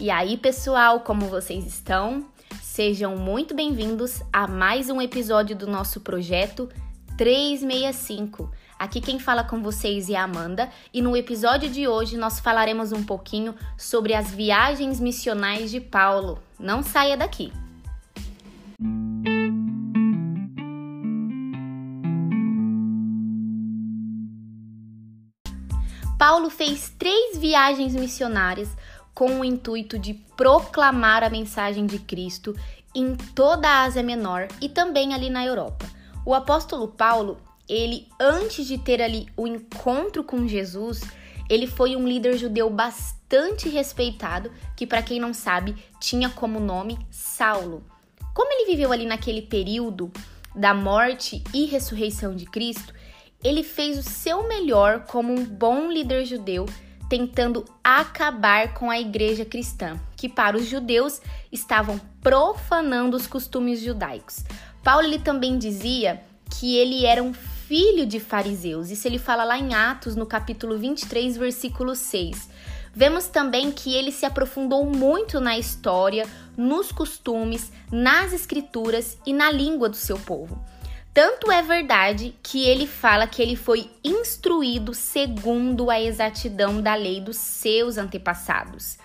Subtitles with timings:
[0.00, 2.24] E aí, pessoal, como vocês estão?
[2.62, 6.68] Sejam muito bem-vindos a mais um episódio do nosso projeto
[7.16, 8.48] 365.
[8.78, 12.92] Aqui quem fala com vocês é a Amanda e no episódio de hoje nós falaremos
[12.92, 16.38] um pouquinho sobre as viagens missionais de Paulo.
[16.60, 17.52] Não saia daqui!
[26.16, 28.68] Paulo fez três viagens missionárias
[29.18, 32.54] com o intuito de proclamar a mensagem de Cristo
[32.94, 35.86] em toda a Ásia Menor e também ali na Europa.
[36.24, 37.36] O apóstolo Paulo,
[37.68, 41.00] ele antes de ter ali o encontro com Jesus,
[41.50, 46.96] ele foi um líder judeu bastante respeitado, que para quem não sabe, tinha como nome
[47.10, 47.82] Saulo.
[48.32, 50.12] Como ele viveu ali naquele período
[50.54, 52.94] da morte e ressurreição de Cristo,
[53.42, 56.66] ele fez o seu melhor como um bom líder judeu
[57.08, 61.20] tentando acabar com a igreja cristã, que para os judeus
[61.50, 64.44] estavam profanando os costumes judaicos.
[64.82, 68.90] Paulo ele também dizia que ele era um filho de fariseus.
[68.90, 72.48] Isso ele fala lá em Atos, no capítulo 23, versículo 6.
[72.94, 79.50] Vemos também que ele se aprofundou muito na história, nos costumes, nas escrituras e na
[79.50, 80.58] língua do seu povo.
[81.20, 87.20] Tanto é verdade que ele fala que ele foi instruído segundo a exatidão da lei
[87.20, 88.98] dos seus antepassados.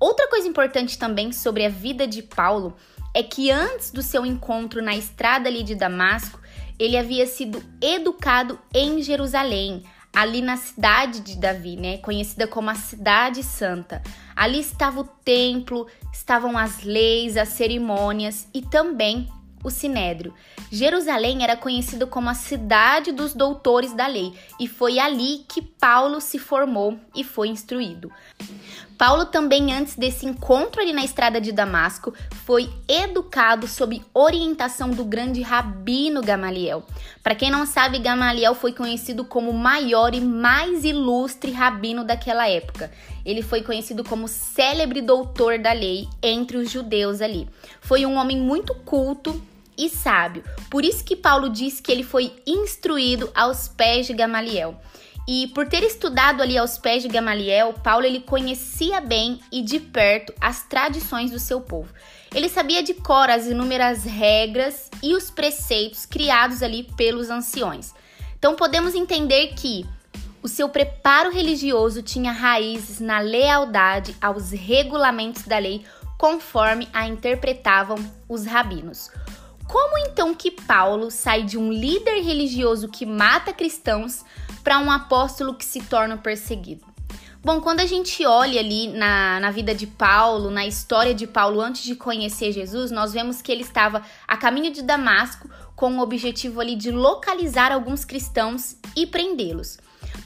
[0.00, 2.74] Outra coisa importante também sobre a vida de Paulo
[3.12, 6.40] é que antes do seu encontro na estrada ali de Damasco,
[6.78, 9.82] ele havia sido educado em Jerusalém,
[10.16, 14.00] ali na cidade de Davi, né, conhecida como a cidade santa.
[14.34, 19.28] Ali estava o templo, estavam as leis, as cerimônias e também
[19.62, 20.34] o Sinédrio.
[20.70, 26.20] Jerusalém era conhecido como a cidade dos doutores da lei, e foi ali que Paulo
[26.20, 28.10] se formou e foi instruído.
[29.00, 32.12] Paulo também, antes desse encontro ali na estrada de Damasco,
[32.44, 36.84] foi educado sob orientação do grande rabino Gamaliel.
[37.22, 42.46] Para quem não sabe, Gamaliel foi conhecido como o maior e mais ilustre rabino daquela
[42.46, 42.92] época.
[43.24, 47.48] Ele foi conhecido como célebre doutor da lei entre os judeus ali.
[47.80, 49.40] Foi um homem muito culto,
[49.80, 50.44] e sábio.
[50.70, 54.78] Por isso que Paulo diz que ele foi instruído aos pés de Gamaliel.
[55.26, 59.80] E por ter estudado ali aos pés de Gamaliel, Paulo ele conhecia bem e de
[59.80, 61.92] perto as tradições do seu povo.
[62.34, 67.94] Ele sabia de cor as inúmeras regras e os preceitos criados ali pelos anciões.
[68.38, 69.86] Então podemos entender que
[70.42, 75.84] o seu preparo religioso tinha raízes na lealdade aos regulamentos da lei,
[76.16, 79.10] conforme a interpretavam os rabinos.
[79.66, 84.24] Como então que Paulo sai de um líder religioso que mata cristãos
[84.64, 86.84] para um apóstolo que se torna perseguido?
[87.42, 91.60] Bom, quando a gente olha ali na, na vida de Paulo, na história de Paulo
[91.60, 96.00] antes de conhecer Jesus, nós vemos que ele estava a caminho de Damasco com o
[96.00, 99.78] objetivo ali de localizar alguns cristãos e prendê-los.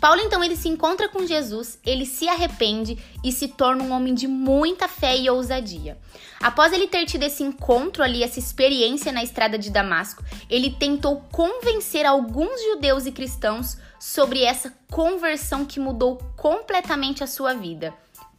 [0.04, 4.12] Paulo então ele se encontra com Jesus, ele se arrepende e se torna um homem
[4.12, 5.96] de muita fé e ousadia.
[6.42, 11.22] Após ele ter tido esse encontro ali, essa experiência na estrada de Damasco, ele tentou
[11.32, 17.94] convencer alguns judeus e cristãos sobre essa conversão que mudou completamente a sua vida.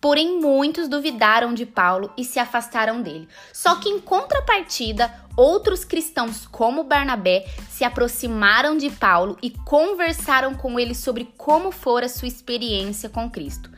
[0.06, 3.28] Porém, muitos duvidaram de Paulo e se afastaram dele.
[3.52, 10.80] Só que, em contrapartida, outros cristãos, como Barnabé, se aproximaram de Paulo e conversaram com
[10.80, 13.72] ele sobre como fora sua experiência com Cristo.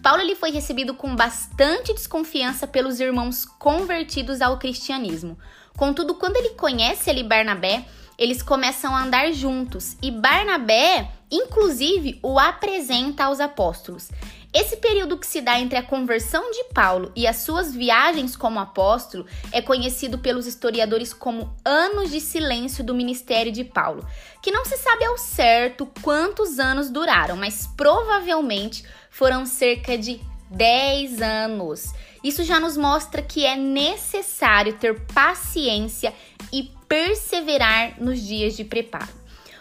[0.00, 5.36] Paulo ele foi recebido com bastante desconfiança pelos irmãos convertidos ao cristianismo.
[5.76, 7.84] Contudo, quando ele conhece ali Barnabé,
[8.16, 14.10] eles começam a andar juntos e Barnabé, inclusive, o apresenta aos apóstolos.
[14.54, 18.60] Esse período que se dá entre a conversão de Paulo e as suas viagens como
[18.60, 24.06] apóstolo é conhecido pelos historiadores como anos de silêncio do ministério de Paulo,
[24.42, 30.20] que não se sabe ao certo quantos anos duraram, mas provavelmente foram cerca de
[30.50, 31.94] 10 anos.
[32.22, 36.12] Isso já nos mostra que é necessário ter paciência
[36.52, 39.08] e perseverar nos dias de preparo.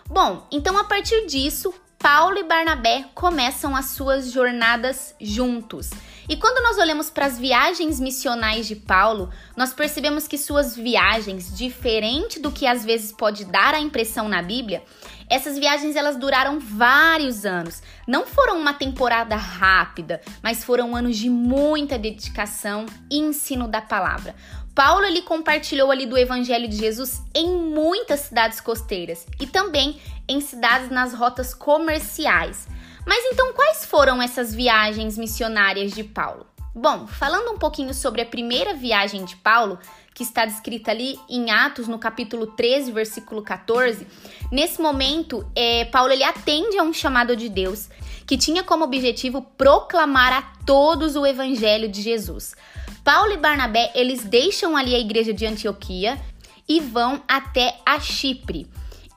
[0.06, 5.92] Bom, então a partir disso, Paulo e Barnabé começam as suas jornadas juntos.
[6.27, 11.56] E quando nós olhamos para as viagens missionais de Paulo, nós percebemos que suas viagens,
[11.56, 14.83] diferente do que às vezes pode dar a impressão na Bíblia,
[15.30, 17.83] essas viagens elas duraram vários anos.
[18.07, 24.36] Não foram uma temporada rápida, mas foram anos de muita dedicação e ensino da palavra.
[24.74, 30.40] Paulo ele compartilhou ali do evangelho de Jesus em muitas cidades costeiras e também em
[30.40, 32.68] cidades nas rotas comerciais.
[33.06, 36.46] Mas então quais foram essas viagens missionárias de Paulo?
[36.74, 39.78] Bom, falando um pouquinho sobre a primeira viagem de Paulo,
[40.14, 44.08] que está descrita ali em Atos, no capítulo 13, versículo 14,
[44.50, 47.90] nesse momento, é, Paulo ele atende a um chamado de Deus
[48.31, 52.56] que tinha como objetivo proclamar a todos o evangelho de Jesus.
[53.04, 56.18] Paulo e Barnabé, eles deixam ali a igreja de Antioquia
[56.66, 58.68] e vão até a Chipre.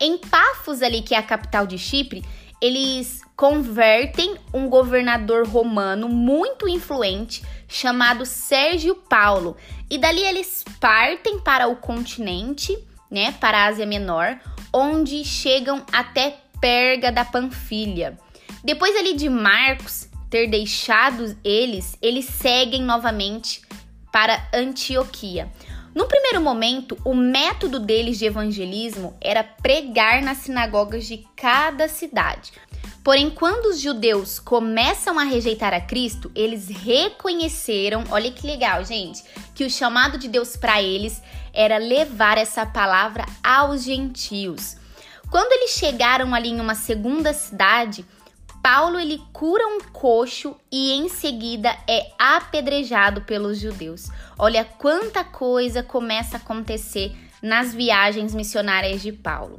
[0.00, 2.24] Em Pafos ali, que é a capital de Chipre,
[2.60, 9.56] eles convertem um governador romano muito influente chamado Sérgio Paulo.
[9.88, 12.76] E dali eles partem para o continente,
[13.08, 14.40] né, para a Ásia Menor,
[14.72, 18.18] onde chegam até Perga da Panfilha.
[18.62, 23.62] Depois ali de Marcos ter deixado eles, eles seguem novamente
[24.12, 25.50] para Antioquia.
[25.94, 32.52] No primeiro momento, o método deles de evangelismo era pregar nas sinagogas de cada cidade.
[33.04, 39.22] Porém, quando os judeus começam a rejeitar a Cristo, eles reconheceram, olha que legal, gente,
[39.54, 44.76] que o chamado de Deus para eles era levar essa palavra aos gentios.
[45.30, 48.06] Quando eles chegaram ali em uma segunda cidade,
[48.64, 54.08] Paulo ele cura um coxo e em seguida é apedrejado pelos judeus.
[54.38, 59.58] Olha quanta coisa começa a acontecer nas viagens missionárias de Paulo.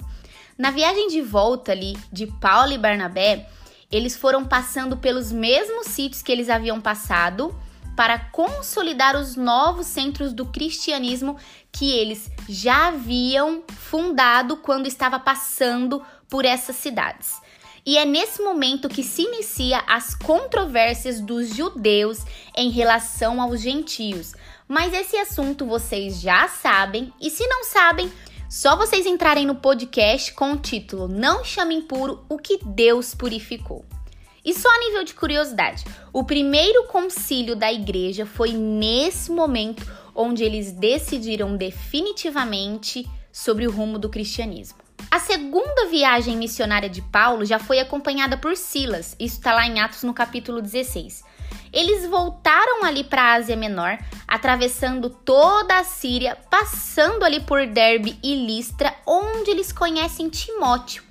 [0.57, 3.47] Na viagem de volta ali de Paulo e Barnabé,
[3.91, 7.55] eles foram passando pelos mesmos sítios que eles haviam passado
[7.95, 11.37] para consolidar os novos centros do cristianismo
[11.71, 17.44] que eles já haviam fundado quando estava passando por essas cidades.
[17.85, 22.17] E é nesse momento que se inicia as controvérsias dos judeus
[22.57, 24.33] em relação aos gentios.
[24.67, 28.11] Mas esse assunto vocês já sabem, e se não sabem,
[28.49, 33.85] só vocês entrarem no podcast com o título Não Chame Impuro o que Deus purificou.
[34.43, 39.85] E só a nível de curiosidade, o primeiro concílio da igreja foi nesse momento
[40.15, 44.84] onde eles decidiram definitivamente sobre o rumo do cristianismo.
[45.11, 49.79] A segunda viagem missionária de Paulo já foi acompanhada por Silas, isso está lá em
[49.79, 51.23] Atos no capítulo 16.
[51.71, 53.97] Eles voltaram ali para a Ásia Menor,
[54.27, 61.03] atravessando toda a Síria, passando ali por Derbe e Listra, onde eles conhecem Timóteo.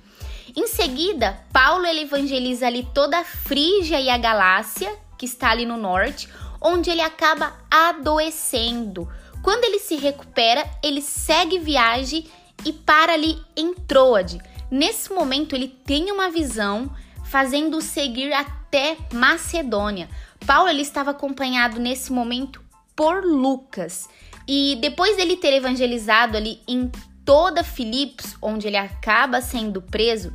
[0.55, 5.65] Em seguida, Paulo ele evangeliza ali toda a Frígia e a Galácia, que está ali
[5.65, 6.29] no norte,
[6.61, 9.07] onde ele acaba adoecendo.
[9.43, 12.25] Quando ele se recupera, ele segue viagem
[12.63, 14.39] e para ali em Troade.
[14.69, 16.91] Nesse momento, ele tem uma visão
[17.25, 20.09] fazendo-o seguir até Macedônia.
[20.45, 22.61] Paulo ele estava acompanhado nesse momento
[22.95, 24.07] por Lucas.
[24.47, 26.91] E depois dele ter evangelizado ali em
[27.25, 30.31] toda Filipos, onde ele acaba sendo preso,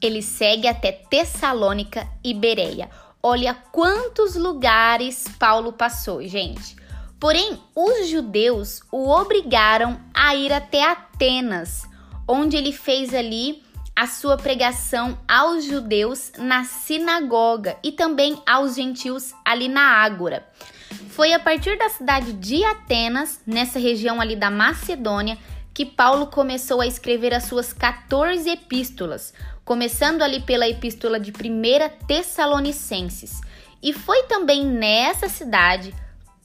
[0.00, 2.90] ele segue até Tessalônica e Bereia.
[3.22, 6.76] Olha quantos lugares Paulo passou, gente.
[7.24, 11.88] Porém, os judeus o obrigaram a ir até Atenas,
[12.28, 13.62] onde ele fez ali
[13.96, 20.46] a sua pregação aos judeus na sinagoga e também aos gentios ali na Ágora.
[21.08, 25.38] Foi a partir da cidade de Atenas, nessa região ali da Macedônia,
[25.72, 29.32] que Paulo começou a escrever as suas 14 epístolas,
[29.64, 33.40] começando ali pela epístola de 1 Tessalonicenses.
[33.82, 35.94] E foi também nessa cidade,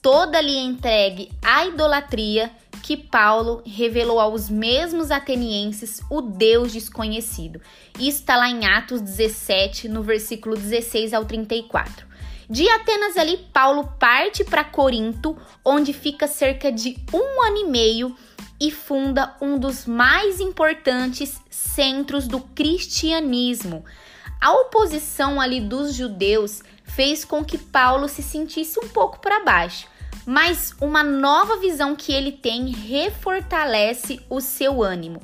[0.02, 2.50] toda ali entregue à idolatria,
[2.82, 7.60] que Paulo revelou aos mesmos atenienses o Deus desconhecido.
[7.98, 12.08] Isso está lá em Atos 17, no versículo 16 ao 34.
[12.48, 18.16] De Atenas ali, Paulo parte para Corinto, onde fica cerca de um ano e meio
[18.58, 23.84] e funda um dos mais importantes centros do cristianismo.
[24.40, 29.89] A oposição ali dos judeus fez com que Paulo se sentisse um pouco para baixo
[30.30, 35.20] mas uma nova visão que ele tem refortalece o seu ânimo.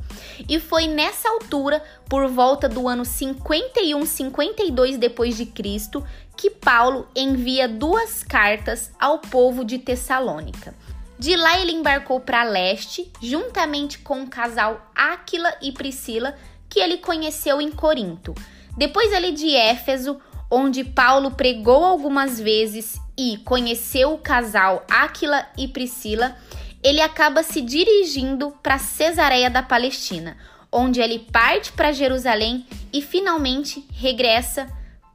[0.48, 6.04] E foi nessa altura, por volta do ano 51, 52 depois de Cristo,
[6.36, 10.74] que Paulo envia duas cartas ao povo de Tessalônica.
[11.16, 16.34] De lá ele embarcou para leste, juntamente com o casal Áquila e Priscila,
[16.68, 18.34] que ele conheceu em Corinto.
[18.76, 20.20] Depois ali de Éfeso,
[20.50, 26.36] onde Paulo pregou algumas vezes e conheceu o casal Áquila e Priscila,
[26.82, 30.36] ele acaba se dirigindo para Cesareia da Palestina,
[30.70, 34.68] onde ele parte para Jerusalém e finalmente regressa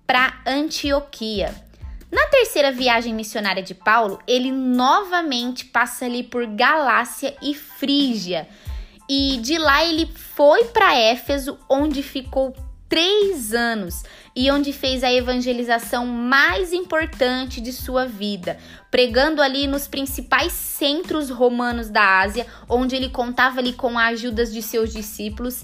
[0.05, 1.53] para Antioquia.
[2.11, 8.49] Na terceira viagem missionária de Paulo, ele novamente passa ali por Galácia e Frígia.
[9.07, 12.53] E de lá ele foi para Éfeso, onde ficou
[12.91, 14.03] três anos
[14.35, 18.57] e onde fez a evangelização mais importante de sua vida,
[18.91, 24.45] pregando ali nos principais centros romanos da Ásia, onde ele contava ali com a ajuda
[24.45, 25.63] de seus discípulos,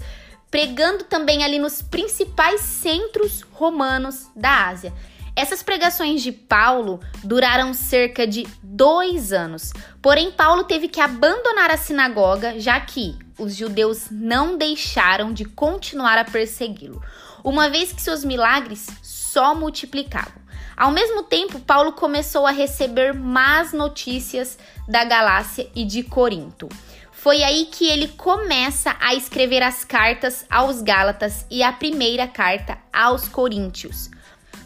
[0.50, 4.94] pregando também ali nos principais centros romanos da Ásia.
[5.38, 9.72] Essas pregações de Paulo duraram cerca de dois anos.
[10.02, 16.18] Porém, Paulo teve que abandonar a sinagoga, já que os judeus não deixaram de continuar
[16.18, 17.00] a persegui-lo,
[17.44, 20.42] uma vez que seus milagres só multiplicavam.
[20.76, 26.68] Ao mesmo tempo, Paulo começou a receber más notícias da Galácia e de Corinto.
[27.12, 32.80] Foi aí que ele começa a escrever as cartas aos Gálatas e a primeira carta
[32.92, 34.10] aos Coríntios.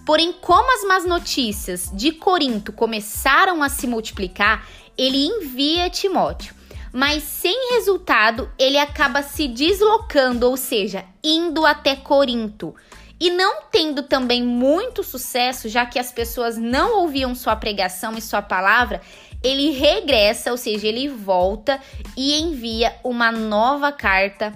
[0.06, 4.68] Porém, como as más notícias de Corinto começaram a se multiplicar,
[4.98, 6.56] ele envia Timóteo.
[6.94, 12.76] Mas sem resultado, ele acaba se deslocando, ou seja, indo até Corinto.
[13.20, 18.22] E não tendo também muito sucesso, já que as pessoas não ouviam sua pregação e
[18.22, 19.00] sua palavra,
[19.44, 21.80] ele regressa, ou seja, ele volta
[22.18, 24.52] e envia uma nova carta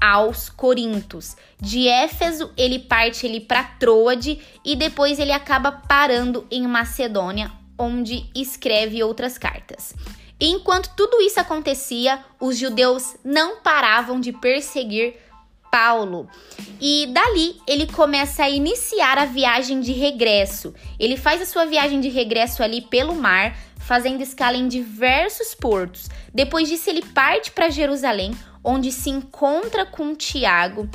[0.00, 1.36] aos Corintos.
[1.60, 8.26] De Éfeso, ele parte ele para Troade e depois ele acaba parando em Macedônia, onde
[8.34, 9.94] escreve outras cartas.
[10.40, 15.16] Enquanto tudo isso acontecia, os judeus não paravam de perseguir
[15.70, 16.28] Paulo.
[16.80, 20.74] E dali ele começa a iniciar a viagem de regresso.
[20.98, 23.56] Ele faz a sua viagem de regresso ali pelo mar,
[23.88, 26.10] fazendo escala em diversos portos.
[26.34, 30.86] Depois disso, ele parte para Jerusalém, onde se encontra com Tiago.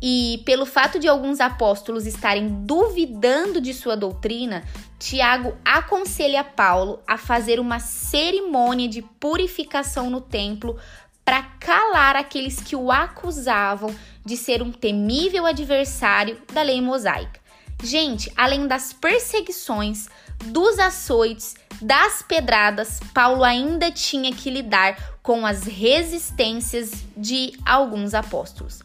[0.00, 4.64] E pelo fato de alguns apóstolos estarem duvidando de sua doutrina,
[4.98, 10.78] Tiago aconselha Paulo a fazer uma cerimônia de purificação no templo
[11.22, 17.40] para calar aqueles que o acusavam de ser um temível adversário da lei mosaica.
[17.82, 20.08] Gente, além das perseguições,
[20.44, 28.80] dos açoites, das pedradas, Paulo ainda tinha que lidar com as resistências de alguns apóstolos.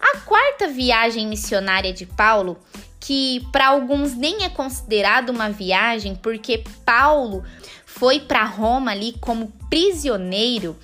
[0.00, 2.56] A quarta viagem missionária de Paulo,
[3.00, 7.44] que para alguns nem é considerada uma viagem, porque Paulo
[7.84, 10.76] foi para Roma ali como prisioneiro,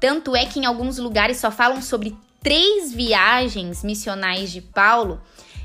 [0.00, 5.20] tanto é que em alguns lugares só falam sobre três viagens missionais de Paulo,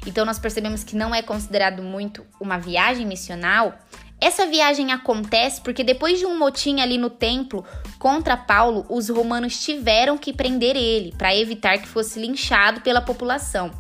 [0.06, 3.78] então nós percebemos que não é considerado muito uma viagem missional.
[4.20, 7.66] Essa viagem acontece porque depois de um motim ali no templo
[7.98, 13.72] contra Paulo, os romanos tiveram que prender ele para evitar que fosse linchado pela população.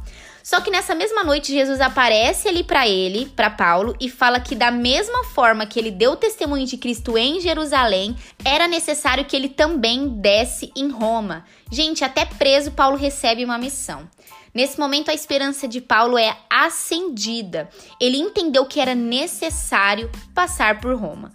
[0.43, 4.55] Só que nessa mesma noite Jesus aparece ali para ele, para Paulo, e fala que
[4.55, 9.49] da mesma forma que ele deu testemunho de Cristo em Jerusalém, era necessário que ele
[9.49, 11.45] também desse em Roma.
[11.71, 14.09] Gente, até preso Paulo recebe uma missão.
[14.53, 17.69] Nesse momento, a esperança de Paulo é acendida.
[17.99, 21.31] Ele entendeu que era necessário passar por Roma.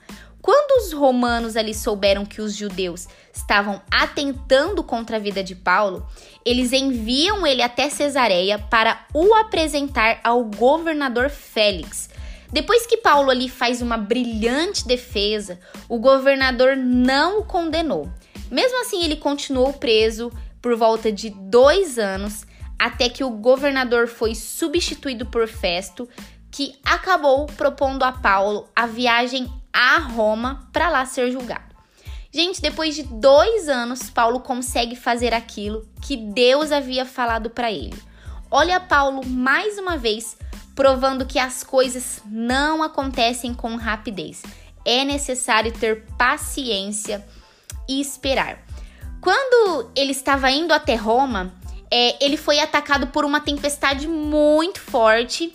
[0.46, 6.06] Quando os romanos ali souberam que os judeus estavam atentando contra a vida de Paulo,
[6.44, 12.08] eles enviam ele até Cesareia para o apresentar ao governador Félix.
[12.52, 15.58] Depois que Paulo ali faz uma brilhante defesa,
[15.88, 18.08] o governador não o condenou.
[18.49, 20.30] Mesmo assim, ele continuou preso
[20.62, 22.46] por volta de dois anos
[22.78, 26.09] até que o governador foi substituído por Festo,
[26.50, 31.75] que acabou propondo a Paulo a viagem a Roma para lá ser julgado.
[32.33, 37.97] Gente, depois de dois anos, Paulo consegue fazer aquilo que Deus havia falado para ele.
[38.50, 40.37] Olha Paulo mais uma vez
[40.75, 44.42] provando que as coisas não acontecem com rapidez.
[44.85, 47.26] É necessário ter paciência
[47.88, 48.62] e esperar.
[49.21, 51.52] Quando ele estava indo até Roma,
[51.90, 55.52] é, ele foi atacado por uma tempestade muito forte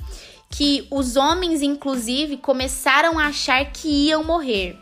[0.50, 4.78] que os homens, inclusive, começaram a achar que iam morrer.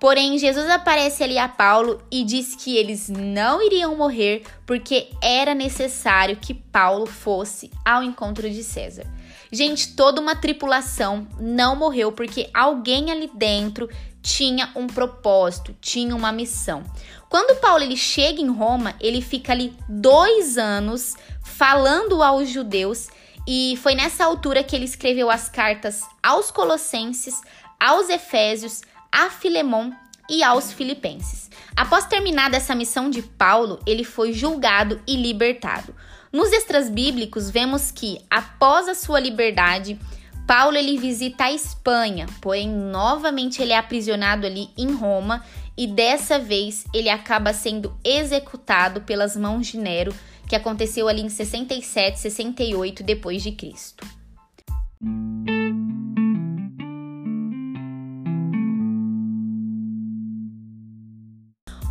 [0.00, 5.54] Porém, Jesus aparece ali a Paulo e diz que eles não iriam morrer porque era
[5.54, 9.04] necessário que Paulo fosse ao encontro de César.
[9.52, 13.90] Gente, toda uma tripulação não morreu porque alguém ali dentro
[14.22, 16.84] tinha um propósito, tinha uma missão.
[17.28, 23.08] Quando Paulo ele chega em Roma, ele fica ali dois anos falando aos judeus
[23.46, 27.40] e foi nessa altura que ele escreveu as cartas aos Colossenses,
[27.78, 29.92] aos Efésios, a Filemon
[30.28, 31.50] e aos Filipenses.
[31.76, 35.94] Após terminada essa missão de Paulo, ele foi julgado e libertado.
[36.32, 39.98] Nos extras bíblicos, vemos que, após a sua liberdade,
[40.50, 45.44] Paulo ele visita a Espanha, porém novamente ele é aprisionado ali em Roma
[45.78, 50.12] e dessa vez ele acaba sendo executado pelas mãos de Nero,
[50.48, 54.04] que aconteceu ali em 67, 68 depois de Cristo.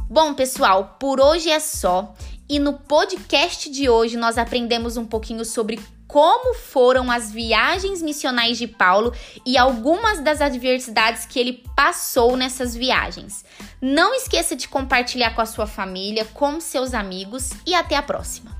[0.09, 2.13] Bom, pessoal, por hoje é só.
[2.49, 8.57] E no podcast de hoje nós aprendemos um pouquinho sobre como foram as viagens missionais
[8.57, 9.13] de Paulo
[9.45, 13.45] e algumas das adversidades que ele passou nessas viagens.
[13.79, 18.58] Não esqueça de compartilhar com a sua família, com seus amigos e até a próxima.